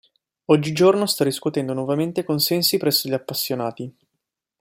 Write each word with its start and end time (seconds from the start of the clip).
Oggigiorno 0.45 1.05
sta 1.05 1.23
riscuotendo 1.23 1.75
nuovamente 1.75 2.23
consensi 2.23 2.77
presso 2.77 3.07
gli 3.07 3.13
appassionati. 3.13 3.95